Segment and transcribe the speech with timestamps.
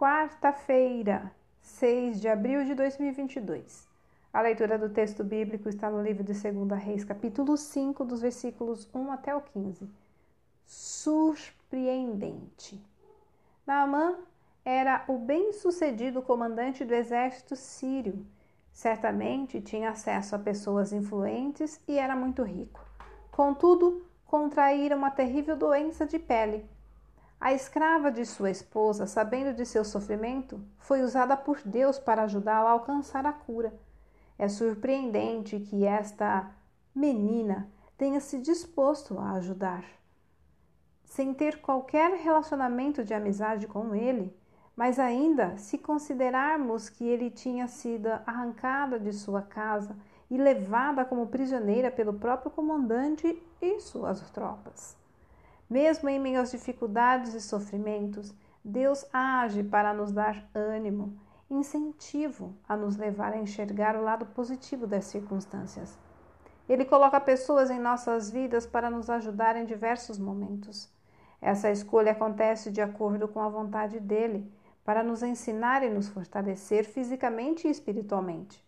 [0.00, 1.30] quarta-feira,
[1.60, 3.86] 6 de abril de 2022.
[4.32, 8.88] A leitura do texto bíblico está no livro de 2 Reis, capítulo 5, dos versículos
[8.94, 9.86] 1 até o 15.
[10.64, 12.82] Surpreendente.
[13.66, 14.16] Naamã
[14.64, 18.24] era o bem-sucedido comandante do exército sírio.
[18.72, 22.80] Certamente tinha acesso a pessoas influentes e era muito rico.
[23.30, 26.64] Contudo, contraíra uma terrível doença de pele
[27.40, 32.68] a escrava de sua esposa, sabendo de seu sofrimento, foi usada por Deus para ajudá-la
[32.68, 33.72] a alcançar a cura.
[34.38, 36.50] É surpreendente que esta
[36.94, 39.84] menina tenha se disposto a ajudar.
[41.02, 44.36] Sem ter qualquer relacionamento de amizade com ele,
[44.76, 49.96] mas ainda se considerarmos que ele tinha sido arrancada de sua casa
[50.30, 54.99] e levada como prisioneira pelo próprio comandante e suas tropas.
[55.70, 58.34] Mesmo em meio às dificuldades e sofrimentos,
[58.64, 61.16] Deus age para nos dar ânimo,
[61.48, 65.96] incentivo a nos levar a enxergar o lado positivo das circunstâncias.
[66.68, 70.92] Ele coloca pessoas em nossas vidas para nos ajudar em diversos momentos.
[71.40, 74.52] Essa escolha acontece de acordo com a vontade dele,
[74.84, 78.64] para nos ensinar e nos fortalecer fisicamente e espiritualmente.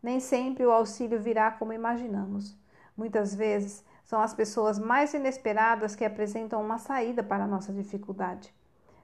[0.00, 2.56] Nem sempre o auxílio virá como imaginamos.
[2.96, 8.54] Muitas vezes são as pessoas mais inesperadas que apresentam uma saída para a nossa dificuldade.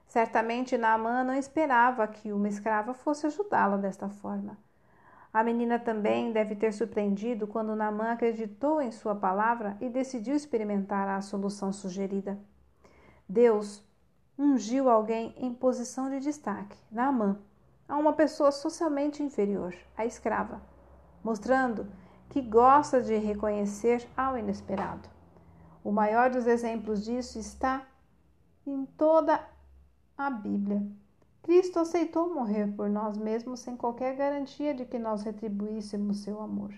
[0.07, 4.57] Certamente Naamã não esperava que uma escrava fosse ajudá-la desta forma.
[5.33, 11.09] A menina também deve ter surpreendido quando Naamã acreditou em sua palavra e decidiu experimentar
[11.09, 12.39] a solução sugerida.
[13.27, 13.83] Deus
[14.39, 17.37] ungiu alguém em posição de destaque, Naamã,
[17.89, 20.61] a uma pessoa socialmente inferior, a escrava,
[21.21, 21.87] mostrando
[22.33, 25.07] que gosta de reconhecer ao inesperado.
[25.83, 27.85] O maior dos exemplos disso está
[28.65, 29.39] em toda
[30.17, 30.83] a Bíblia.
[31.43, 36.73] Cristo aceitou morrer por nós mesmos sem qualquer garantia de que nós retribuíssemos seu amor.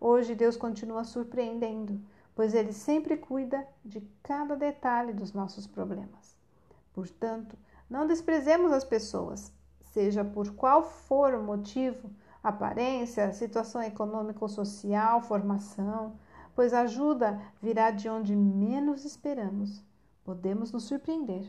[0.00, 2.00] Hoje Deus continua surpreendendo,
[2.32, 6.36] pois Ele sempre cuida de cada detalhe dos nossos problemas.
[6.92, 7.58] Portanto,
[7.90, 12.08] não desprezemos as pessoas, seja por qual for o motivo
[12.48, 16.14] aparência, situação econômica ou social, formação,
[16.54, 19.84] pois a ajuda virá de onde menos esperamos.
[20.24, 21.46] Podemos nos surpreender.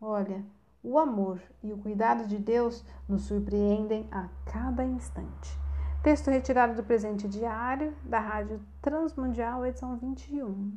[0.00, 0.44] Olha,
[0.82, 5.58] o amor e o cuidado de Deus nos surpreendem a cada instante.
[6.02, 10.72] Texto retirado do presente diário da Rádio Transmundial, edição 21.